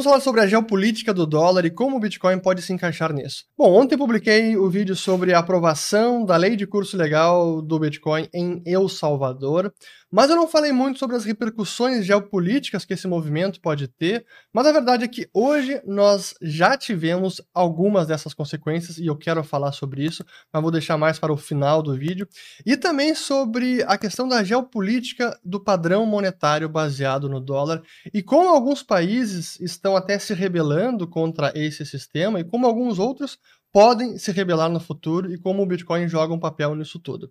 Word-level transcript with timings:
Vamos 0.00 0.12
falar 0.12 0.20
sobre 0.20 0.40
a 0.40 0.46
geopolítica 0.46 1.12
do 1.12 1.26
dólar 1.26 1.66
e 1.66 1.70
como 1.70 1.98
o 1.98 2.00
Bitcoin 2.00 2.38
pode 2.38 2.62
se 2.62 2.72
encaixar 2.72 3.12
nisso. 3.12 3.44
Bom, 3.54 3.70
ontem 3.70 3.98
publiquei 3.98 4.56
o 4.56 4.66
vídeo 4.70 4.96
sobre 4.96 5.34
a 5.34 5.40
aprovação 5.40 6.24
da 6.24 6.38
lei 6.38 6.56
de 6.56 6.66
curso 6.66 6.96
legal 6.96 7.60
do 7.60 7.78
Bitcoin 7.78 8.26
em 8.32 8.62
El 8.64 8.88
Salvador. 8.88 9.70
Mas 10.12 10.28
eu 10.28 10.34
não 10.34 10.48
falei 10.48 10.72
muito 10.72 10.98
sobre 10.98 11.14
as 11.14 11.24
repercussões 11.24 12.04
geopolíticas 12.04 12.84
que 12.84 12.94
esse 12.94 13.06
movimento 13.06 13.60
pode 13.60 13.86
ter, 13.86 14.26
mas 14.52 14.66
a 14.66 14.72
verdade 14.72 15.04
é 15.04 15.08
que 15.08 15.30
hoje 15.32 15.80
nós 15.86 16.34
já 16.42 16.76
tivemos 16.76 17.40
algumas 17.54 18.08
dessas 18.08 18.34
consequências 18.34 18.98
e 18.98 19.06
eu 19.06 19.16
quero 19.16 19.44
falar 19.44 19.70
sobre 19.70 20.04
isso, 20.04 20.24
mas 20.52 20.62
vou 20.62 20.72
deixar 20.72 20.98
mais 20.98 21.16
para 21.16 21.32
o 21.32 21.36
final 21.36 21.80
do 21.80 21.94
vídeo. 21.94 22.26
E 22.66 22.76
também 22.76 23.14
sobre 23.14 23.84
a 23.84 23.96
questão 23.96 24.26
da 24.26 24.42
geopolítica 24.42 25.38
do 25.44 25.60
padrão 25.60 26.04
monetário 26.04 26.68
baseado 26.68 27.28
no 27.28 27.40
dólar 27.40 27.80
e 28.12 28.20
como 28.20 28.48
alguns 28.48 28.82
países 28.82 29.60
estão 29.60 29.94
até 29.94 30.18
se 30.18 30.34
rebelando 30.34 31.06
contra 31.06 31.52
esse 31.54 31.86
sistema 31.86 32.40
e 32.40 32.44
como 32.44 32.66
alguns 32.66 32.98
outros 32.98 33.38
podem 33.72 34.18
se 34.18 34.32
rebelar 34.32 34.68
no 34.68 34.80
futuro 34.80 35.32
e 35.32 35.38
como 35.38 35.62
o 35.62 35.66
Bitcoin 35.66 36.08
joga 36.08 36.34
um 36.34 36.40
papel 36.40 36.74
nisso 36.74 36.98
tudo. 36.98 37.30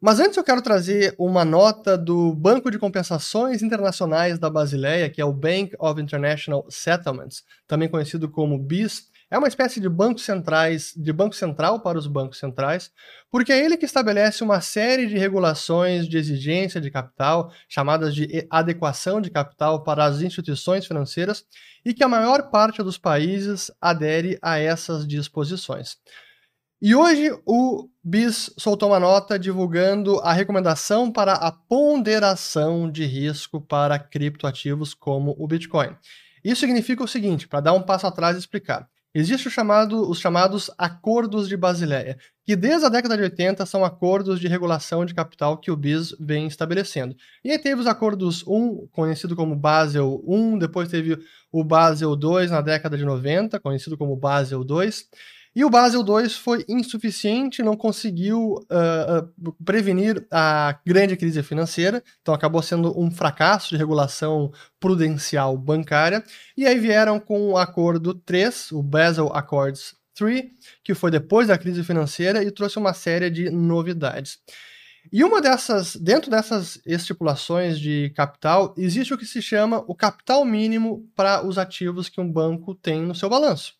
Mas 0.00 0.20
antes 0.20 0.36
eu 0.36 0.44
quero 0.44 0.60
trazer 0.60 1.14
uma 1.18 1.42
nota 1.42 1.96
do 1.96 2.34
Banco 2.34 2.70
de 2.70 2.78
Compensações 2.78 3.62
Internacionais 3.62 4.38
da 4.38 4.50
Basileia, 4.50 5.08
que 5.08 5.22
é 5.22 5.24
o 5.24 5.32
Bank 5.32 5.74
of 5.78 6.00
International 6.00 6.66
Settlements, 6.68 7.42
também 7.66 7.88
conhecido 7.88 8.28
como 8.28 8.58
BIS. 8.58 9.08
É 9.30 9.38
uma 9.38 9.48
espécie 9.48 9.80
de 9.80 9.88
banco 9.88 10.20
centrais, 10.20 10.92
de 10.94 11.12
banco 11.14 11.34
central 11.34 11.80
para 11.80 11.98
os 11.98 12.06
bancos 12.06 12.38
centrais, 12.38 12.92
porque 13.30 13.50
é 13.50 13.64
ele 13.64 13.78
que 13.78 13.86
estabelece 13.86 14.44
uma 14.44 14.60
série 14.60 15.06
de 15.06 15.16
regulações 15.16 16.06
de 16.06 16.18
exigência 16.18 16.78
de 16.78 16.90
capital, 16.90 17.50
chamadas 17.66 18.14
de 18.14 18.46
adequação 18.50 19.18
de 19.18 19.30
capital 19.30 19.82
para 19.82 20.04
as 20.04 20.20
instituições 20.20 20.86
financeiras, 20.86 21.42
e 21.84 21.94
que 21.94 22.04
a 22.04 22.08
maior 22.08 22.50
parte 22.50 22.82
dos 22.82 22.98
países 22.98 23.70
adere 23.80 24.38
a 24.42 24.58
essas 24.58 25.08
disposições. 25.08 25.96
E 26.80 26.94
hoje 26.94 27.30
o 27.46 27.88
BIS 28.04 28.52
soltou 28.58 28.90
uma 28.90 29.00
nota 29.00 29.38
divulgando 29.38 30.20
a 30.20 30.34
recomendação 30.34 31.10
para 31.10 31.32
a 31.32 31.50
ponderação 31.50 32.90
de 32.90 33.06
risco 33.06 33.62
para 33.62 33.98
criptoativos 33.98 34.92
como 34.92 35.34
o 35.38 35.48
Bitcoin. 35.48 35.96
Isso 36.44 36.60
significa 36.60 37.02
o 37.02 37.08
seguinte, 37.08 37.48
para 37.48 37.60
dar 37.60 37.72
um 37.72 37.82
passo 37.82 38.06
atrás 38.06 38.36
e 38.36 38.40
explicar. 38.40 38.86
Existe 39.14 39.48
chamado, 39.48 40.06
os 40.06 40.20
chamados 40.20 40.70
Acordos 40.76 41.48
de 41.48 41.56
Basileia, 41.56 42.18
que 42.44 42.54
desde 42.54 42.84
a 42.84 42.90
década 42.90 43.16
de 43.16 43.22
80 43.22 43.64
são 43.64 43.82
acordos 43.82 44.38
de 44.38 44.46
regulação 44.46 45.06
de 45.06 45.14
capital 45.14 45.56
que 45.56 45.70
o 45.70 45.76
BIS 45.76 46.14
vem 46.20 46.46
estabelecendo. 46.46 47.16
E 47.42 47.50
aí 47.50 47.58
teve 47.58 47.80
os 47.80 47.86
acordos 47.86 48.46
1, 48.46 48.88
conhecido 48.92 49.34
como 49.34 49.56
Basel 49.56 50.22
I, 50.28 50.58
depois 50.58 50.90
teve 50.90 51.18
o 51.50 51.64
Basel 51.64 52.12
II 52.12 52.48
na 52.48 52.60
década 52.60 52.98
de 52.98 53.04
90, 53.06 53.58
conhecido 53.60 53.96
como 53.96 54.14
Basel 54.14 54.60
II, 54.60 54.90
e 55.56 55.64
o 55.64 55.70
Basel 55.70 56.04
II 56.06 56.28
foi 56.28 56.66
insuficiente, 56.68 57.62
não 57.62 57.78
conseguiu 57.78 58.56
uh, 58.64 59.54
prevenir 59.64 60.26
a 60.30 60.78
grande 60.84 61.16
crise 61.16 61.42
financeira, 61.42 62.04
então 62.20 62.34
acabou 62.34 62.60
sendo 62.60 62.92
um 63.00 63.10
fracasso 63.10 63.70
de 63.70 63.78
regulação 63.78 64.52
prudencial 64.78 65.56
bancária. 65.56 66.22
E 66.58 66.66
aí 66.66 66.78
vieram 66.78 67.18
com 67.18 67.52
o 67.52 67.56
acordo 67.56 68.12
3, 68.12 68.72
o 68.72 68.82
Basel 68.82 69.34
Accords 69.34 69.94
3, 70.14 70.44
que 70.84 70.92
foi 70.92 71.10
depois 71.10 71.48
da 71.48 71.56
crise 71.56 71.82
financeira 71.82 72.44
e 72.44 72.50
trouxe 72.50 72.76
uma 72.76 72.92
série 72.92 73.30
de 73.30 73.48
novidades. 73.48 74.38
E 75.10 75.24
uma 75.24 75.40
dessas, 75.40 75.96
dentro 75.96 76.30
dessas 76.30 76.78
estipulações 76.84 77.80
de 77.80 78.12
capital, 78.14 78.74
existe 78.76 79.14
o 79.14 79.16
que 79.16 79.24
se 79.24 79.40
chama 79.40 79.82
o 79.86 79.94
capital 79.94 80.44
mínimo 80.44 81.08
para 81.16 81.46
os 81.46 81.56
ativos 81.56 82.10
que 82.10 82.20
um 82.20 82.30
banco 82.30 82.74
tem 82.74 83.00
no 83.00 83.14
seu 83.14 83.30
balanço. 83.30 83.72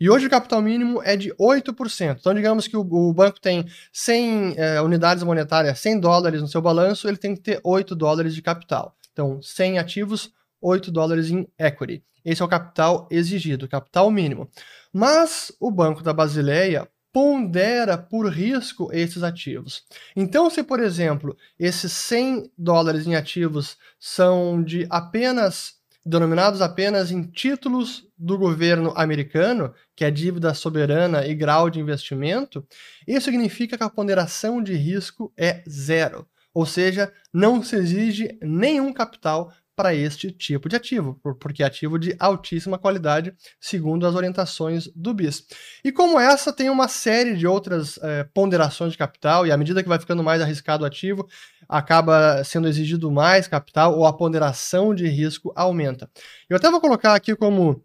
E 0.00 0.08
hoje 0.08 0.26
o 0.26 0.30
capital 0.30 0.62
mínimo 0.62 1.02
é 1.02 1.16
de 1.16 1.32
8%. 1.34 2.18
Então, 2.20 2.32
digamos 2.32 2.68
que 2.68 2.76
o, 2.76 2.80
o 2.80 3.12
banco 3.12 3.40
tem 3.40 3.66
100 3.92 4.54
é, 4.56 4.80
unidades 4.80 5.24
monetárias, 5.24 5.80
100 5.80 6.00
dólares 6.00 6.40
no 6.40 6.46
seu 6.46 6.62
balanço, 6.62 7.08
ele 7.08 7.16
tem 7.16 7.34
que 7.34 7.40
ter 7.40 7.60
8 7.64 7.96
dólares 7.96 8.34
de 8.34 8.40
capital. 8.40 8.94
Então, 9.12 9.42
100 9.42 9.78
ativos, 9.78 10.32
8 10.60 10.92
dólares 10.92 11.30
em 11.30 11.48
equity. 11.58 12.04
Esse 12.24 12.42
é 12.42 12.44
o 12.44 12.48
capital 12.48 13.08
exigido, 13.10 13.68
capital 13.68 14.10
mínimo. 14.10 14.48
Mas 14.92 15.50
o 15.58 15.70
Banco 15.70 16.02
da 16.02 16.12
Basileia 16.12 16.88
pondera 17.12 17.98
por 17.98 18.28
risco 18.28 18.90
esses 18.92 19.22
ativos. 19.22 19.82
Então, 20.14 20.48
se, 20.48 20.62
por 20.62 20.78
exemplo, 20.78 21.36
esses 21.58 21.90
100 21.90 22.52
dólares 22.56 23.06
em 23.06 23.16
ativos 23.16 23.76
são 23.98 24.62
de 24.62 24.86
apenas 24.90 25.77
denominados 26.04 26.62
apenas 26.62 27.10
em 27.10 27.22
títulos 27.22 28.06
do 28.16 28.38
governo 28.38 28.92
americano, 28.96 29.74
que 29.94 30.04
é 30.04 30.10
dívida 30.10 30.54
soberana 30.54 31.26
e 31.26 31.34
grau 31.34 31.68
de 31.68 31.80
investimento, 31.80 32.66
isso 33.06 33.26
significa 33.26 33.76
que 33.76 33.84
a 33.84 33.90
ponderação 33.90 34.62
de 34.62 34.74
risco 34.74 35.32
é 35.36 35.62
zero, 35.68 36.26
ou 36.54 36.64
seja, 36.64 37.12
não 37.32 37.62
se 37.62 37.76
exige 37.76 38.38
nenhum 38.42 38.92
capital 38.92 39.52
para 39.78 39.94
este 39.94 40.32
tipo 40.32 40.68
de 40.68 40.74
ativo, 40.74 41.20
porque 41.38 41.62
é 41.62 41.66
ativo 41.66 42.00
de 42.00 42.16
altíssima 42.18 42.76
qualidade, 42.76 43.32
segundo 43.60 44.08
as 44.08 44.16
orientações 44.16 44.88
do 44.88 45.14
BIS. 45.14 45.46
E 45.84 45.92
como 45.92 46.18
essa, 46.18 46.52
tem 46.52 46.68
uma 46.68 46.88
série 46.88 47.36
de 47.36 47.46
outras 47.46 47.96
é, 48.02 48.24
ponderações 48.34 48.90
de 48.90 48.98
capital, 48.98 49.46
e 49.46 49.52
à 49.52 49.56
medida 49.56 49.80
que 49.80 49.88
vai 49.88 50.00
ficando 50.00 50.20
mais 50.20 50.42
arriscado 50.42 50.82
o 50.82 50.86
ativo, 50.86 51.28
acaba 51.68 52.42
sendo 52.42 52.66
exigido 52.66 53.08
mais 53.08 53.46
capital 53.46 53.96
ou 53.96 54.04
a 54.04 54.12
ponderação 54.12 54.92
de 54.92 55.06
risco 55.06 55.52
aumenta. 55.54 56.10
Eu 56.50 56.56
até 56.56 56.68
vou 56.68 56.80
colocar 56.80 57.14
aqui 57.14 57.36
como 57.36 57.80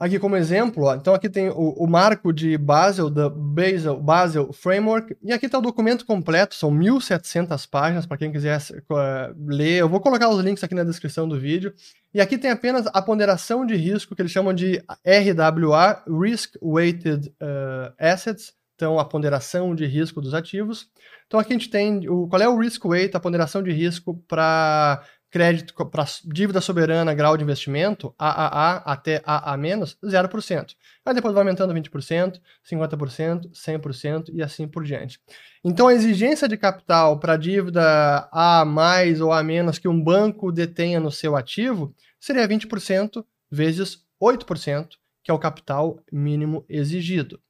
Aqui 0.00 0.18
como 0.18 0.34
exemplo, 0.34 0.84
ó, 0.84 0.94
então 0.94 1.12
aqui 1.12 1.28
tem 1.28 1.50
o, 1.50 1.74
o, 1.76 1.86
marco 1.86 2.32
de 2.32 2.56
Basel, 2.56 3.10
da 3.10 3.28
Basel, 3.28 4.00
Basel 4.00 4.50
Framework, 4.50 5.14
e 5.22 5.30
aqui 5.30 5.44
está 5.44 5.58
o 5.58 5.60
documento 5.60 6.06
completo, 6.06 6.54
são 6.54 6.72
1.700 6.72 7.68
páginas, 7.68 8.06
para 8.06 8.16
quem 8.16 8.32
quiser 8.32 8.58
uh, 8.58 9.34
ler. 9.46 9.80
Eu 9.80 9.90
vou 9.90 10.00
colocar 10.00 10.30
os 10.30 10.42
links 10.42 10.64
aqui 10.64 10.74
na 10.74 10.84
descrição 10.84 11.28
do 11.28 11.38
vídeo. 11.38 11.74
E 12.14 12.20
aqui 12.20 12.38
tem 12.38 12.50
apenas 12.50 12.86
a 12.86 13.02
ponderação 13.02 13.66
de 13.66 13.76
risco, 13.76 14.16
que 14.16 14.22
eles 14.22 14.32
chamam 14.32 14.54
de 14.54 14.82
RWA, 15.04 16.02
Risk 16.08 16.54
Weighted 16.62 17.28
uh, 17.28 17.92
Assets, 17.98 18.54
então 18.76 18.98
a 18.98 19.04
ponderação 19.04 19.74
de 19.74 19.84
risco 19.84 20.22
dos 20.22 20.32
ativos. 20.32 20.88
Então 21.26 21.38
aqui 21.38 21.52
a 21.52 21.56
gente 21.58 21.68
tem 21.68 22.08
o, 22.08 22.26
qual 22.26 22.40
é 22.40 22.48
o 22.48 22.58
risk 22.58 22.82
weight, 22.86 23.14
a 23.14 23.20
ponderação 23.20 23.62
de 23.62 23.70
risco 23.70 24.16
para 24.26 25.04
crédito 25.30 25.74
para 25.86 26.04
dívida 26.24 26.60
soberana, 26.60 27.14
grau 27.14 27.36
de 27.36 27.44
investimento, 27.44 28.12
AAA 28.18 28.82
até 28.84 29.22
AA-, 29.24 29.56
0%. 29.56 30.74
Aí 31.06 31.14
depois 31.14 31.32
vai 31.32 31.42
aumentando 31.42 31.72
20%, 31.72 32.40
50%, 32.68 33.50
100% 33.52 34.30
e 34.32 34.42
assim 34.42 34.66
por 34.66 34.84
diante. 34.84 35.20
Então 35.64 35.88
a 35.88 35.94
exigência 35.94 36.48
de 36.48 36.56
capital 36.56 37.18
para 37.20 37.36
dívida 37.36 38.28
A 38.32 38.64
mais 38.64 39.20
ou 39.20 39.32
A 39.32 39.42
menos 39.42 39.78
que 39.78 39.88
um 39.88 40.02
banco 40.02 40.50
detenha 40.50 40.98
no 40.98 41.12
seu 41.12 41.36
ativo 41.36 41.94
seria 42.18 42.46
20% 42.46 43.24
vezes 43.50 43.98
8%, 44.20 44.88
que 45.22 45.30
é 45.30 45.34
o 45.34 45.38
capital 45.38 45.98
mínimo 46.12 46.64
exigido. 46.68 47.40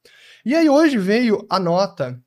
E 0.45 0.55
aí 0.55 0.69
hoje 0.69 0.97
veio 0.97 1.45
a 1.49 1.59
nota 1.59 2.21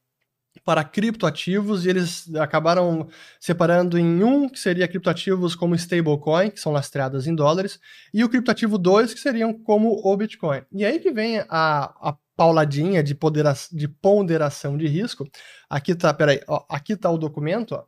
para 0.64 0.82
criptoativos 0.82 1.84
e 1.84 1.90
eles 1.90 2.34
acabaram 2.36 3.08
separando 3.38 3.98
em 3.98 4.24
um 4.24 4.48
que 4.48 4.58
seria 4.58 4.88
criptoativos 4.88 5.54
como 5.54 5.74
stablecoin, 5.74 6.50
que 6.50 6.60
são 6.60 6.72
lastreadas 6.72 7.26
em 7.26 7.34
dólares, 7.34 7.78
e 8.12 8.24
o 8.24 8.28
criptoativo 8.28 8.78
2 8.78 9.12
que 9.12 9.20
seriam 9.20 9.52
como 9.52 10.00
o 10.02 10.16
Bitcoin. 10.16 10.62
E 10.72 10.84
aí 10.84 10.98
que 10.98 11.12
vem 11.12 11.40
a, 11.48 11.92
a 12.00 12.16
pauladinha 12.36 13.02
de, 13.02 13.14
podera, 13.14 13.54
de 13.70 13.86
ponderação 13.86 14.76
de 14.76 14.86
risco. 14.86 15.28
Aqui 15.68 15.94
tá, 15.94 16.12
peraí, 16.12 16.40
ó, 16.48 16.64
aqui 16.68 16.96
tá 16.96 17.10
o 17.10 17.18
documento, 17.18 17.74
ó. 17.74 17.84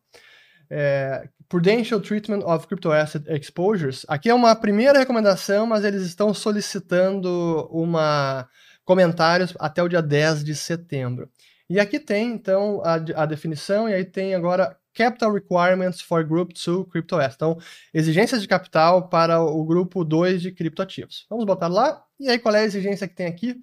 É, 0.68 1.28
Prudential 1.48 2.00
Treatment 2.00 2.40
of 2.44 2.66
Crypto 2.66 2.90
Asset 2.90 3.24
Exposures. 3.30 4.04
Aqui 4.08 4.28
é 4.28 4.34
uma 4.34 4.54
primeira 4.54 4.98
recomendação, 4.98 5.64
mas 5.64 5.84
eles 5.84 6.02
estão 6.02 6.34
solicitando 6.34 7.68
uma 7.70 8.48
comentários 8.84 9.54
até 9.58 9.82
o 9.82 9.88
dia 9.88 10.02
10 10.02 10.44
de 10.44 10.54
setembro. 10.54 11.28
E 11.68 11.80
aqui 11.80 11.98
tem, 11.98 12.32
então, 12.32 12.80
a, 12.84 12.94
a 13.22 13.26
definição, 13.26 13.88
e 13.88 13.94
aí 13.94 14.04
tem 14.04 14.34
agora 14.34 14.76
Capital 14.96 15.32
Requirements 15.32 16.00
for 16.00 16.24
Group 16.24 16.52
2 16.52 16.86
Crypto 16.90 17.16
Assets. 17.16 17.36
Então, 17.36 17.58
exigências 17.92 18.40
de 18.40 18.48
capital 18.48 19.08
para 19.08 19.40
o 19.40 19.62
grupo 19.64 20.04
2 20.04 20.40
de 20.40 20.52
criptoativos. 20.52 21.26
Vamos 21.28 21.44
botar 21.44 21.68
lá. 21.68 22.02
E 22.18 22.30
aí, 22.30 22.38
qual 22.38 22.54
é 22.54 22.60
a 22.60 22.64
exigência 22.64 23.06
que 23.06 23.14
tem 23.14 23.26
aqui? 23.26 23.62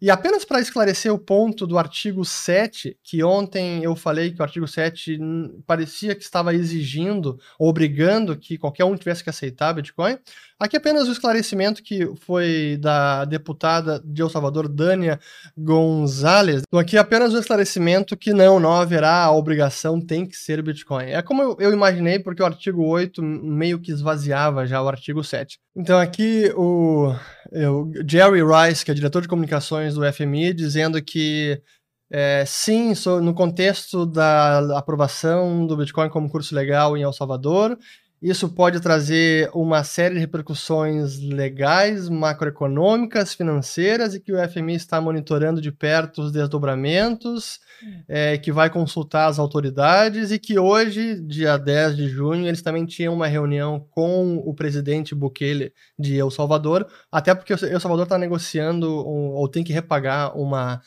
E 0.01 0.11
apenas 0.11 0.43
para 0.43 0.59
esclarecer 0.59 1.13
o 1.13 1.19
ponto 1.19 1.65
do 1.65 1.77
artigo 1.77 2.25
7, 2.25 2.97
que 3.03 3.23
ontem 3.23 3.83
eu 3.83 3.95
falei 3.95 4.31
que 4.31 4.39
o 4.39 4.43
artigo 4.43 4.67
7 4.67 5.19
parecia 5.65 6.15
que 6.15 6.23
estava 6.23 6.53
exigindo, 6.53 7.39
obrigando 7.57 8.37
que 8.37 8.57
qualquer 8.57 8.85
um 8.85 8.95
tivesse 8.95 9.23
que 9.23 9.29
aceitar 9.29 9.73
Bitcoin, 9.73 10.17
aqui 10.59 10.77
apenas 10.77 11.07
o 11.07 11.11
esclarecimento 11.11 11.81
que 11.81 12.09
foi 12.21 12.77
da 12.79 13.25
deputada 13.25 14.01
de 14.03 14.21
El 14.21 14.29
Salvador, 14.29 14.67
Dânia 14.67 15.19
Gonzalez. 15.57 16.63
Então 16.67 16.79
aqui 16.79 16.97
apenas 16.97 17.33
o 17.33 17.39
esclarecimento 17.39 18.17
que 18.17 18.33
não, 18.33 18.59
não 18.59 18.73
haverá 18.73 19.23
a 19.23 19.31
obrigação, 19.31 19.99
tem 20.01 20.25
que 20.25 20.35
ser 20.35 20.61
Bitcoin. 20.61 21.05
É 21.05 21.21
como 21.21 21.55
eu 21.59 21.71
imaginei, 21.71 22.19
porque 22.19 22.41
o 22.41 22.45
artigo 22.45 22.83
8 22.85 23.21
meio 23.21 23.79
que 23.79 23.91
esvaziava 23.91 24.65
já 24.65 24.81
o 24.81 24.87
artigo 24.87 25.23
7. 25.23 25.59
Então 25.75 25.99
aqui 25.99 26.51
o, 26.55 27.13
o 27.51 27.91
Jerry 28.07 28.41
Rice, 28.41 28.85
que 28.85 28.91
é 28.91 28.93
diretor 28.93 29.21
de 29.21 29.27
comunicações 29.27 29.93
do 29.93 30.13
FMI, 30.13 30.53
dizendo 30.53 31.01
que 31.01 31.61
é, 32.09 32.45
sim, 32.45 32.93
no 33.21 33.33
contexto 33.33 34.05
da 34.05 34.77
aprovação 34.77 35.67
do 35.67 35.75
Bitcoin 35.75 36.09
como 36.09 36.29
curso 36.29 36.55
legal 36.55 36.95
em 36.95 37.01
El 37.01 37.11
Salvador, 37.11 37.77
isso 38.21 38.49
pode 38.49 38.79
trazer 38.79 39.49
uma 39.53 39.83
série 39.83 40.15
de 40.15 40.19
repercussões 40.19 41.19
legais, 41.19 42.09
macroeconômicas, 42.09 43.33
financeiras 43.33 44.15
e 44.15 44.19
que 44.19 44.31
o 44.31 44.49
FMI 44.49 44.75
está 44.75 44.99
monitorando 44.99 45.61
de 45.61 45.71
perto 45.71 46.21
os 46.21 46.31
desdobramentos, 46.31 47.59
é, 48.07 48.37
que 48.37 48.51
vai 48.51 48.69
consultar 48.69 49.27
as 49.27 49.37
autoridades 49.37 50.31
e 50.31 50.39
que 50.39 50.57
hoje, 50.57 51.19
dia 51.21 51.57
10 51.57 51.97
de 51.97 52.07
junho, 52.07 52.47
eles 52.47 52.61
também 52.61 52.85
tinham 52.85 53.13
uma 53.13 53.27
reunião 53.27 53.85
com 53.91 54.37
o 54.37 54.53
presidente 54.53 55.13
Bukele 55.13 55.73
de 55.99 56.17
El 56.17 56.31
Salvador, 56.31 56.87
até 57.11 57.35
porque 57.35 57.53
El 57.53 57.79
Salvador 57.79 58.05
está 58.05 58.17
negociando 58.17 58.91
ou 58.91 59.47
tem 59.47 59.63
que 59.63 59.73
repagar 59.73 60.35
uma 60.37 60.81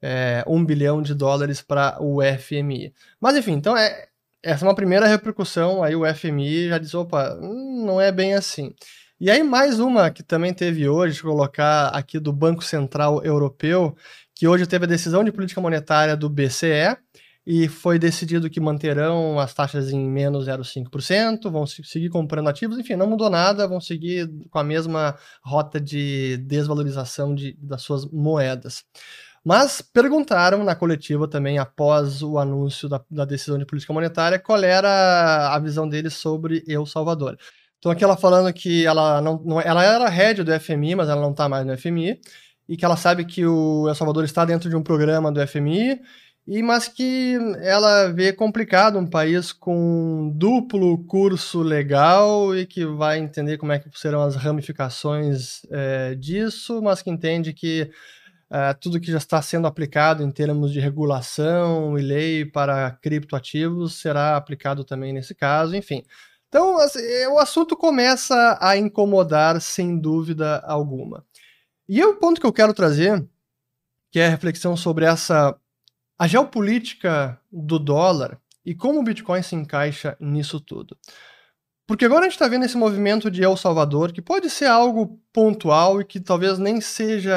é, 0.00 0.44
um 0.46 0.64
bilhão 0.64 1.02
de 1.02 1.14
dólares 1.14 1.60
para 1.60 1.96
o 2.00 2.20
FMI. 2.22 2.92
Mas 3.20 3.36
enfim, 3.36 3.52
então 3.52 3.76
é, 3.76 4.06
essa 4.46 4.64
é 4.64 4.68
uma 4.68 4.76
primeira 4.76 5.08
repercussão, 5.08 5.82
aí 5.82 5.96
o 5.96 6.04
FMI 6.14 6.68
já 6.68 6.78
diz, 6.78 6.94
opa, 6.94 7.36
não 7.40 8.00
é 8.00 8.12
bem 8.12 8.34
assim. 8.34 8.72
E 9.20 9.28
aí 9.28 9.42
mais 9.42 9.80
uma 9.80 10.08
que 10.08 10.22
também 10.22 10.54
teve 10.54 10.88
hoje, 10.88 11.20
colocar 11.20 11.88
aqui 11.88 12.20
do 12.20 12.32
Banco 12.32 12.62
Central 12.62 13.24
Europeu, 13.24 13.96
que 14.36 14.46
hoje 14.46 14.64
teve 14.64 14.84
a 14.84 14.88
decisão 14.88 15.24
de 15.24 15.32
política 15.32 15.60
monetária 15.60 16.16
do 16.16 16.30
BCE, 16.30 16.96
e 17.44 17.68
foi 17.68 17.98
decidido 17.98 18.48
que 18.48 18.60
manterão 18.60 19.38
as 19.40 19.52
taxas 19.52 19.90
em 19.90 20.08
menos 20.08 20.46
0,5%, 20.46 21.50
vão 21.50 21.66
seguir 21.66 22.08
comprando 22.08 22.48
ativos, 22.48 22.78
enfim, 22.78 22.94
não 22.94 23.08
mudou 23.08 23.28
nada, 23.28 23.66
vão 23.66 23.80
seguir 23.80 24.30
com 24.48 24.58
a 24.60 24.64
mesma 24.64 25.16
rota 25.42 25.80
de 25.80 26.36
desvalorização 26.38 27.34
de, 27.34 27.56
das 27.60 27.82
suas 27.82 28.04
moedas. 28.04 28.84
Mas 29.46 29.80
perguntaram 29.80 30.64
na 30.64 30.74
coletiva 30.74 31.28
também, 31.28 31.56
após 31.56 32.20
o 32.20 32.36
anúncio 32.36 32.88
da, 32.88 33.00
da, 33.08 33.24
decisão 33.24 33.56
de 33.56 33.64
política 33.64 33.92
monetária, 33.92 34.40
qual 34.40 34.60
era 34.64 35.54
a 35.54 35.58
visão 35.60 35.88
deles 35.88 36.14
sobre 36.14 36.64
El 36.66 36.84
Salvador. 36.84 37.38
Então, 37.78 37.92
aqui 37.92 38.02
ela 38.02 38.16
falando 38.16 38.52
que 38.52 38.84
ela 38.84 39.20
não, 39.20 39.40
não 39.44 39.60
ela 39.60 39.84
era 39.84 40.08
head 40.08 40.42
do 40.42 40.60
FMI, 40.60 40.96
mas 40.96 41.08
ela 41.08 41.20
não 41.20 41.30
está 41.30 41.48
mais 41.48 41.64
no 41.64 41.78
FMI, 41.78 42.20
e 42.68 42.76
que 42.76 42.84
ela 42.84 42.96
sabe 42.96 43.24
que 43.24 43.46
o 43.46 43.86
El 43.86 43.94
Salvador 43.94 44.24
está 44.24 44.44
dentro 44.44 44.68
de 44.68 44.74
um 44.74 44.82
programa 44.82 45.30
do 45.30 45.46
FMI, 45.46 46.00
e 46.44 46.60
mas 46.60 46.88
que 46.88 47.38
ela 47.60 48.08
vê 48.08 48.32
complicado 48.32 48.98
um 48.98 49.06
país 49.06 49.52
com 49.52 50.32
duplo 50.34 51.04
curso 51.04 51.62
legal 51.62 52.52
e 52.56 52.66
que 52.66 52.84
vai 52.84 53.20
entender 53.20 53.58
como 53.58 53.70
é 53.70 53.78
que 53.78 53.88
serão 53.96 54.22
as 54.22 54.34
ramificações 54.34 55.60
é, 55.70 56.16
disso, 56.16 56.82
mas 56.82 57.00
que 57.00 57.10
entende 57.10 57.52
que 57.52 57.88
uh, 58.50 58.78
tudo 58.80 59.00
que 59.00 59.10
já 59.10 59.18
está 59.18 59.40
sendo 59.40 59.66
aplicado 59.66 60.22
em 60.22 60.30
termos 60.30 60.72
de 60.72 60.80
regulação 60.80 61.98
e 61.98 62.02
lei 62.02 62.44
para 62.44 62.90
criptoativos 62.90 63.94
será 64.00 64.36
aplicado 64.36 64.84
também 64.84 65.12
nesse 65.12 65.34
caso, 65.34 65.74
enfim. 65.76 66.02
Então, 66.48 66.78
assim, 66.78 67.00
o 67.26 67.38
assunto 67.38 67.76
começa 67.76 68.58
a 68.60 68.76
incomodar 68.76 69.60
sem 69.60 69.98
dúvida 69.98 70.60
alguma. 70.60 71.24
E 71.88 72.02
o 72.02 72.16
ponto 72.16 72.40
que 72.40 72.46
eu 72.46 72.52
quero 72.52 72.72
trazer, 72.72 73.24
que 74.10 74.18
é 74.18 74.26
a 74.26 74.30
reflexão 74.30 74.76
sobre 74.76 75.04
essa 75.04 75.56
a 76.18 76.26
geopolítica 76.26 77.38
do 77.52 77.78
dólar 77.78 78.40
e 78.64 78.74
como 78.74 79.00
o 79.00 79.02
Bitcoin 79.02 79.42
se 79.42 79.54
encaixa 79.54 80.16
nisso 80.18 80.58
tudo. 80.58 80.96
Porque 81.86 82.04
agora 82.04 82.22
a 82.22 82.24
gente 82.24 82.32
está 82.32 82.48
vendo 82.48 82.64
esse 82.64 82.76
movimento 82.76 83.30
de 83.30 83.44
El 83.44 83.56
Salvador, 83.56 84.12
que 84.12 84.20
pode 84.20 84.50
ser 84.50 84.64
algo 84.64 85.20
pontual 85.32 86.00
e 86.00 86.04
que 86.04 86.18
talvez 86.18 86.58
nem 86.58 86.80
seja 86.80 87.36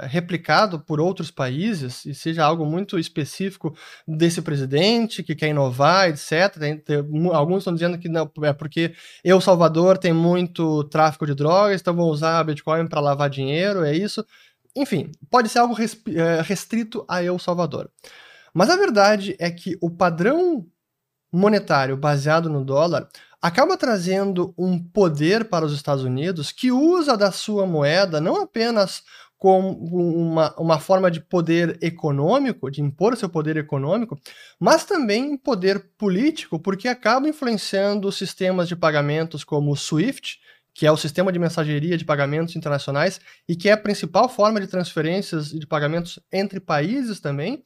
é, 0.00 0.06
replicado 0.06 0.78
por 0.78 1.00
outros 1.00 1.28
países, 1.28 2.04
e 2.04 2.14
seja 2.14 2.44
algo 2.44 2.64
muito 2.64 3.00
específico 3.00 3.76
desse 4.06 4.40
presidente 4.42 5.24
que 5.24 5.34
quer 5.34 5.48
inovar, 5.48 6.08
etc. 6.08 6.56
Tem, 6.56 6.78
tem, 6.78 6.98
alguns 7.32 7.58
estão 7.58 7.74
dizendo 7.74 7.98
que 7.98 8.08
não, 8.08 8.30
é 8.44 8.52
porque 8.52 8.94
El 9.24 9.40
Salvador 9.40 9.98
tem 9.98 10.12
muito 10.12 10.84
tráfico 10.84 11.26
de 11.26 11.34
drogas, 11.34 11.80
então 11.80 11.96
vão 11.96 12.06
usar 12.06 12.44
Bitcoin 12.44 12.86
para 12.86 13.00
lavar 13.00 13.28
dinheiro, 13.28 13.84
é 13.84 13.92
isso. 13.92 14.24
Enfim, 14.76 15.10
pode 15.28 15.48
ser 15.48 15.58
algo 15.58 15.74
é, 15.80 16.42
restrito 16.42 17.04
a 17.08 17.24
El 17.24 17.40
Salvador. 17.40 17.90
Mas 18.54 18.70
a 18.70 18.76
verdade 18.76 19.34
é 19.40 19.50
que 19.50 19.76
o 19.80 19.90
padrão 19.90 20.64
monetário 21.32 21.96
baseado 21.96 22.48
no 22.48 22.64
dólar 22.64 23.08
acaba 23.40 23.76
trazendo 23.76 24.54
um 24.58 24.78
poder 24.78 25.44
para 25.44 25.64
os 25.64 25.72
Estados 25.72 26.04
Unidos 26.04 26.50
que 26.52 26.72
usa 26.72 27.16
da 27.16 27.30
sua 27.30 27.66
moeda 27.66 28.20
não 28.20 28.42
apenas 28.42 29.02
como 29.38 29.70
uma, 29.70 30.52
uma 30.58 30.80
forma 30.80 31.08
de 31.08 31.20
poder 31.20 31.78
econômico, 31.80 32.68
de 32.68 32.82
impor 32.82 33.16
seu 33.16 33.28
poder 33.28 33.56
econômico, 33.56 34.18
mas 34.58 34.84
também 34.84 35.36
poder 35.36 35.78
político, 35.96 36.58
porque 36.58 36.88
acaba 36.88 37.28
influenciando 37.28 38.10
sistemas 38.10 38.66
de 38.66 38.74
pagamentos 38.74 39.44
como 39.44 39.70
o 39.70 39.76
SWIFT, 39.76 40.40
que 40.74 40.86
é 40.86 40.92
o 40.92 40.96
sistema 40.96 41.32
de 41.32 41.38
mensageria 41.38 41.96
de 41.96 42.04
pagamentos 42.04 42.56
internacionais 42.56 43.20
e 43.48 43.54
que 43.54 43.68
é 43.68 43.72
a 43.72 43.76
principal 43.76 44.28
forma 44.28 44.60
de 44.60 44.66
transferências 44.66 45.52
e 45.52 45.58
de 45.60 45.66
pagamentos 45.66 46.18
entre 46.32 46.58
países 46.58 47.20
também. 47.20 47.64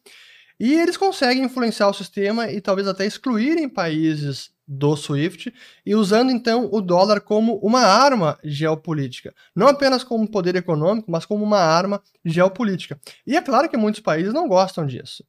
E 0.60 0.74
eles 0.74 0.98
conseguem 0.98 1.44
influenciar 1.44 1.88
o 1.88 1.94
sistema 1.94 2.50
e 2.50 2.60
talvez 2.60 2.86
até 2.86 3.06
excluírem 3.06 3.68
países 3.68 4.50
do 4.66 4.96
SWIFT 4.96 5.52
e 5.84 5.94
usando 5.94 6.30
então 6.30 6.68
o 6.72 6.80
dólar 6.80 7.20
como 7.20 7.56
uma 7.56 7.80
arma 7.80 8.38
geopolítica, 8.44 9.34
não 9.54 9.68
apenas 9.68 10.04
como 10.04 10.30
poder 10.30 10.56
econômico, 10.56 11.10
mas 11.10 11.26
como 11.26 11.44
uma 11.44 11.58
arma 11.58 12.00
geopolítica. 12.24 12.98
E 13.26 13.36
é 13.36 13.42
claro 13.42 13.68
que 13.68 13.76
muitos 13.76 14.00
países 14.00 14.32
não 14.32 14.48
gostam 14.48 14.86
disso. 14.86 15.24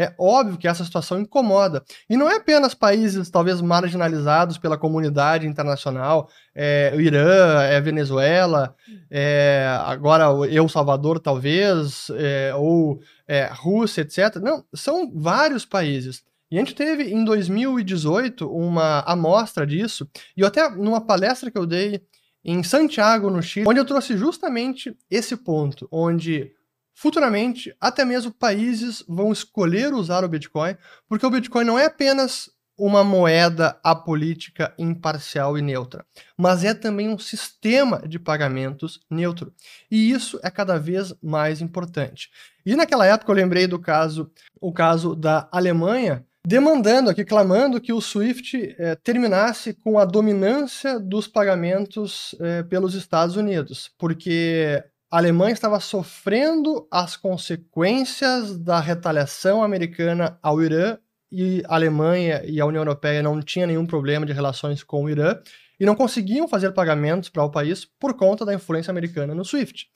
É 0.00 0.14
óbvio 0.16 0.56
que 0.56 0.68
essa 0.68 0.84
situação 0.84 1.18
incomoda. 1.18 1.82
E 2.08 2.16
não 2.16 2.30
é 2.30 2.36
apenas 2.36 2.72
países 2.72 3.28
talvez 3.30 3.60
marginalizados 3.60 4.56
pela 4.56 4.78
comunidade 4.78 5.44
internacional, 5.44 6.30
é, 6.54 6.92
o 6.94 7.00
Irã, 7.00 7.62
é 7.62 7.80
Venezuela, 7.80 8.76
é, 9.10 9.66
agora 9.84 10.30
o 10.30 10.44
El 10.44 10.68
Salvador 10.68 11.18
talvez, 11.18 12.10
é, 12.14 12.54
ou 12.54 13.00
é, 13.26 13.50
Rússia, 13.52 14.02
etc. 14.02 14.36
Não, 14.36 14.64
são 14.72 15.10
vários 15.12 15.66
países. 15.66 16.22
E 16.50 16.56
a 16.56 16.60
gente 16.60 16.74
teve 16.74 17.04
em 17.04 17.24
2018 17.24 18.50
uma 18.50 19.00
amostra 19.00 19.66
disso, 19.66 20.08
e 20.36 20.44
até 20.44 20.68
numa 20.70 21.00
palestra 21.00 21.50
que 21.50 21.58
eu 21.58 21.66
dei 21.66 22.02
em 22.44 22.62
Santiago, 22.62 23.28
no 23.28 23.42
Chile, 23.42 23.68
onde 23.68 23.78
eu 23.78 23.84
trouxe 23.84 24.16
justamente 24.16 24.96
esse 25.10 25.36
ponto, 25.36 25.86
onde 25.92 26.52
futuramente 26.94 27.74
até 27.80 28.04
mesmo 28.04 28.32
países 28.32 29.04
vão 29.06 29.30
escolher 29.30 29.92
usar 29.92 30.24
o 30.24 30.28
Bitcoin, 30.28 30.76
porque 31.06 31.26
o 31.26 31.30
Bitcoin 31.30 31.64
não 31.64 31.78
é 31.78 31.84
apenas 31.84 32.50
uma 32.78 33.02
moeda 33.02 33.78
apolítica, 33.82 34.72
imparcial 34.78 35.58
e 35.58 35.62
neutra, 35.62 36.06
mas 36.36 36.64
é 36.64 36.72
também 36.72 37.08
um 37.08 37.18
sistema 37.18 38.00
de 38.06 38.20
pagamentos 38.20 39.00
neutro. 39.10 39.52
E 39.90 40.12
isso 40.12 40.38
é 40.44 40.50
cada 40.50 40.78
vez 40.78 41.12
mais 41.20 41.60
importante. 41.60 42.30
E 42.64 42.76
naquela 42.76 43.04
época 43.04 43.32
eu 43.32 43.36
lembrei 43.36 43.66
do 43.66 43.80
caso, 43.80 44.30
o 44.60 44.72
caso 44.72 45.16
da 45.16 45.48
Alemanha, 45.50 46.24
demandando 46.48 47.10
aqui, 47.10 47.26
clamando 47.26 47.78
que 47.78 47.92
o 47.92 48.00
SWIFT 48.00 48.74
eh, 48.78 48.96
terminasse 49.04 49.74
com 49.74 49.98
a 49.98 50.06
dominância 50.06 50.98
dos 50.98 51.28
pagamentos 51.28 52.34
eh, 52.40 52.62
pelos 52.62 52.94
Estados 52.94 53.36
Unidos, 53.36 53.90
porque 53.98 54.82
a 55.10 55.18
Alemanha 55.18 55.52
estava 55.52 55.78
sofrendo 55.78 56.88
as 56.90 57.18
consequências 57.18 58.58
da 58.58 58.80
retaliação 58.80 59.62
americana 59.62 60.38
ao 60.42 60.62
Irã 60.62 60.96
e 61.30 61.62
a 61.68 61.74
Alemanha 61.74 62.42
e 62.46 62.58
a 62.58 62.64
União 62.64 62.80
Europeia 62.80 63.22
não 63.22 63.42
tinham 63.42 63.66
nenhum 63.66 63.84
problema 63.84 64.24
de 64.24 64.32
relações 64.32 64.82
com 64.82 65.04
o 65.04 65.10
Irã 65.10 65.38
e 65.78 65.84
não 65.84 65.94
conseguiam 65.94 66.48
fazer 66.48 66.72
pagamentos 66.72 67.28
para 67.28 67.44
o 67.44 67.50
país 67.50 67.84
por 67.84 68.14
conta 68.14 68.46
da 68.46 68.54
influência 68.54 68.90
americana 68.90 69.34
no 69.34 69.44
SWIFT. 69.44 69.86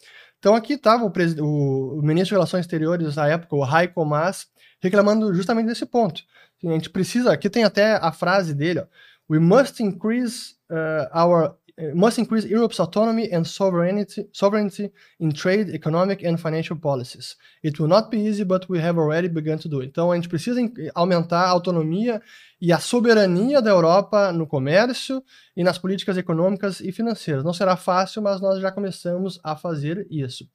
Então 0.42 0.56
aqui 0.56 0.72
estava 0.72 1.04
o, 1.04 1.98
o, 1.98 2.02
ministro 2.02 2.30
de 2.30 2.34
Relações 2.34 2.62
Exteriores 2.62 3.14
na 3.14 3.28
época, 3.28 3.54
o 3.54 3.64
Heiko 3.64 4.04
Maas, 4.04 4.48
reclamando 4.82 5.32
justamente 5.32 5.68
desse 5.68 5.86
ponto. 5.86 6.20
A 6.64 6.72
gente 6.72 6.90
precisa, 6.90 7.32
aqui 7.32 7.48
tem 7.48 7.62
até 7.62 7.94
a 7.94 8.10
frase 8.10 8.52
dele, 8.52 8.80
ó, 8.80 8.86
We 9.30 9.38
must 9.38 9.80
increase 9.80 10.56
uh, 10.68 11.06
our 11.16 11.56
must 11.94 12.18
increase 12.18 12.44
Europe's 12.44 12.78
autonomy 12.80 13.28
and 13.32 13.44
sovereignty, 13.44 14.28
sovereignty 14.32 14.92
in 15.18 15.32
trade, 15.32 15.74
economic 15.74 16.24
and 16.24 16.36
financial 16.36 16.76
policies. 16.76 17.36
It 17.62 17.80
will 17.80 17.88
not 17.88 18.10
be 18.10 18.18
easy, 18.18 18.44
but 18.44 18.68
we 18.68 18.78
have 18.80 18.98
already 18.98 19.28
begun 19.28 19.58
to 19.58 19.68
do. 19.68 19.82
Então 19.82 20.12
a 20.12 20.14
gente 20.16 20.28
precisa 20.28 20.60
aumentar 20.94 21.44
a 21.44 21.48
autonomia 21.48 22.20
e 22.60 22.72
a 22.72 22.78
soberania 22.78 23.62
da 23.62 23.70
Europa 23.70 24.32
no 24.32 24.46
comércio 24.46 25.22
e 25.56 25.64
nas 25.64 25.78
políticas 25.78 26.16
econômicas 26.16 26.80
e 26.80 26.92
financeiras. 26.92 27.42
Não 27.42 27.52
será 27.52 27.76
fácil, 27.76 28.22
mas 28.22 28.40
nós 28.40 28.60
já 28.60 28.70
começamos 28.70 29.40
a 29.42 29.56
fazer 29.56 30.06
isso. 30.10 30.46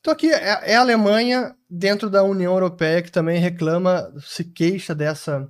Então 0.00 0.12
aqui 0.12 0.32
é, 0.32 0.72
é 0.72 0.76
a 0.76 0.80
Alemanha 0.80 1.54
dentro 1.68 2.08
da 2.08 2.22
União 2.22 2.52
Europeia 2.54 3.02
que 3.02 3.12
também 3.12 3.38
reclama, 3.38 4.12
se 4.20 4.44
queixa 4.44 4.94
dessa 4.94 5.46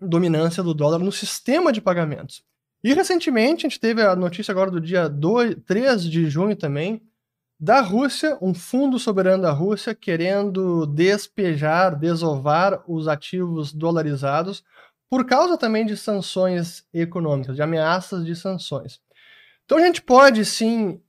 dominância 0.00 0.62
do 0.62 0.72
dólar 0.72 1.00
no 1.00 1.12
sistema 1.12 1.72
de 1.72 1.80
pagamentos. 1.80 2.42
E 2.82 2.94
recentemente 2.94 3.66
a 3.66 3.68
gente 3.68 3.80
teve 3.80 4.02
a 4.02 4.16
notícia 4.16 4.52
agora 4.52 4.70
do 4.70 4.80
dia 4.80 5.08
2, 5.08 5.56
3 5.66 6.02
de 6.04 6.30
junho 6.30 6.56
também, 6.56 7.02
da 7.58 7.80
Rússia, 7.82 8.38
um 8.40 8.54
fundo 8.54 8.98
soberano 8.98 9.42
da 9.42 9.52
Rússia 9.52 9.94
querendo 9.94 10.86
despejar, 10.86 11.94
desovar 11.94 12.82
os 12.88 13.06
ativos 13.06 13.70
dolarizados 13.70 14.64
por 15.10 15.26
causa 15.26 15.58
também 15.58 15.84
de 15.84 15.94
sanções 15.94 16.86
econômicas, 16.94 17.56
de 17.56 17.62
ameaças 17.62 18.24
de 18.24 18.34
sanções. 18.34 18.98
Então 19.66 19.76
a 19.76 19.82
gente 19.82 20.00
pode 20.00 20.42
sim 20.46 21.02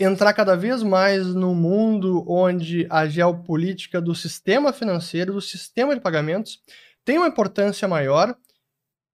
entrar 0.00 0.32
cada 0.32 0.56
vez 0.56 0.82
mais 0.82 1.26
no 1.26 1.54
mundo 1.54 2.24
onde 2.26 2.86
a 2.88 3.06
geopolítica 3.06 4.00
do 4.00 4.14
sistema 4.14 4.72
financeiro, 4.72 5.34
do 5.34 5.40
sistema 5.40 5.94
de 5.94 6.00
pagamentos, 6.00 6.62
tem 7.04 7.18
uma 7.18 7.28
importância 7.28 7.86
maior 7.86 8.34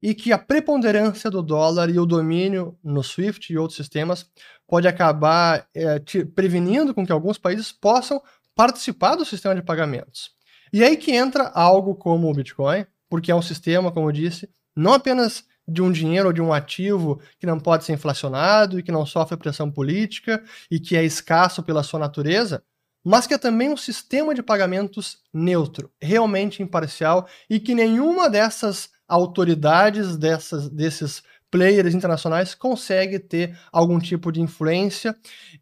e 0.05 0.15
que 0.15 0.35
a 0.35 0.39
preponderância 0.39 1.31
do 1.31 1.43
dólar 1.43 1.89
e 1.89 1.99
o 1.99 2.05
domínio 2.05 2.77
no 2.85 3.03
SWIFT 3.03 3.51
e 3.51 3.57
outros 3.57 3.79
sistemas 3.79 4.29
pode 4.69 4.87
acabar 4.87 5.67
é, 5.73 5.99
te, 5.99 6.27
prevenindo 6.27 6.93
com 6.93 7.07
que 7.07 7.11
alguns 7.11 7.39
países 7.39 7.73
possam 7.73 8.21
participar 8.55 9.15
do 9.15 9.25
sistema 9.25 9.55
de 9.55 9.63
pagamentos. 9.63 10.33
E 10.71 10.85
aí 10.85 10.99
que 10.99 11.11
entra 11.11 11.51
algo 11.55 11.95
como 11.95 12.29
o 12.29 12.35
Bitcoin, 12.35 12.85
porque 13.09 13.33
é 13.33 13.35
um 13.35 13.41
sistema, 13.41 13.91
como 13.91 14.09
eu 14.09 14.13
disse, 14.13 14.47
não 14.77 14.93
apenas 14.93 15.47
de 15.67 15.81
um 15.81 15.91
dinheiro 15.91 16.27
ou 16.27 16.35
de 16.35 16.43
um 16.43 16.53
ativo 16.53 17.19
que 17.41 17.47
não 17.47 17.59
pode 17.59 17.87
ser 17.87 17.95
inflacionado 17.95 18.79
e 18.79 18.83
que 18.83 18.93
não 18.93 19.07
sofre 19.07 19.39
pressão 19.39 19.71
política 19.71 20.45
e 20.71 20.79
que 20.79 20.99
é 20.99 21.03
escasso 21.03 21.63
pela 21.63 21.83
sua 21.83 21.99
natureza, 21.99 22.63
mas 23.03 23.27
que 23.27 23.33
é 23.33 23.39
também 23.39 23.71
um 23.71 23.77
sistema 23.77 24.35
de 24.35 24.43
pagamentos 24.43 25.23
neutro, 25.33 25.91
realmente 25.99 26.63
imparcial 26.63 27.27
e 27.49 27.59
que 27.59 27.75
nenhuma 27.75 28.29
dessas 28.29 28.93
autoridades 29.09 30.17
dessas, 30.17 30.69
desses 30.69 31.23
players 31.51 31.95
internacionais 31.95 32.55
consegue 32.55 33.19
ter 33.19 33.57
algum 33.71 33.99
tipo 33.99 34.33
de 34.33 34.41
influência 34.41 35.15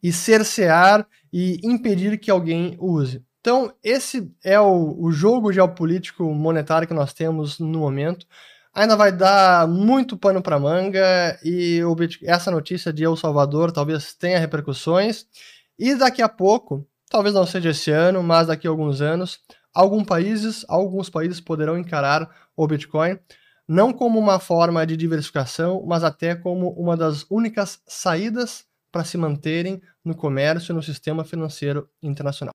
e 0.03 0.11
cercear 0.13 1.07
e 1.33 1.61
impedir 1.63 2.19
que 2.19 2.31
alguém 2.31 2.77
use. 2.81 3.23
Então, 3.41 3.75
esse 3.83 4.33
é 4.45 4.59
o, 4.59 4.97
o 4.99 5.11
jogo 5.11 5.53
geopolítico 5.53 6.25
monetário 6.33 6.87
que 6.87 6.95
nós 6.95 7.13
temos 7.13 7.59
no 7.59 7.81
momento. 7.81 8.25
Ainda 8.73 8.97
vai 8.97 9.13
dar 9.13 9.69
muito 9.69 10.17
pano 10.17 10.41
para 10.41 10.59
manga 10.59 11.39
e 11.45 11.83
o, 11.85 11.95
essa 12.23 12.51
notícia 12.51 12.93
de 12.93 13.03
El 13.05 13.17
Salvador 13.17 13.71
talvez 13.73 14.15
tenha 14.15 14.39
repercussões. 14.39 15.27
E 15.79 15.95
daqui 15.95 16.23
a 16.23 16.29
pouco, 16.29 16.87
talvez 17.11 17.35
não 17.35 17.45
seja 17.45 17.71
esse 17.71 17.91
ano, 17.91 18.23
mas 18.23 18.47
daqui 18.47 18.67
a 18.67 18.71
alguns 18.71 19.03
anos, 19.03 19.41
alguns 19.75 20.05
países, 20.05 20.65
alguns 20.69 21.09
países 21.09 21.41
poderão 21.41 21.79
encarar 21.79 22.31
o 22.57 22.67
Bitcoin 22.67 23.19
não 23.67 23.93
como 23.93 24.19
uma 24.19 24.39
forma 24.39 24.85
de 24.87 24.97
diversificação, 24.97 25.85
mas 25.87 26.05
até 26.05 26.35
como 26.35 26.71
uma 26.71 26.97
das 26.97 27.25
únicas 27.31 27.81
saídas 27.87 28.65
para 28.91 29.05
se 29.05 29.17
manterem 29.17 29.81
no 30.05 30.15
comércio 30.15 30.73
e 30.73 30.75
no 30.75 30.83
sistema 30.83 31.25
financeiro 31.25 31.89
internacional. 32.03 32.53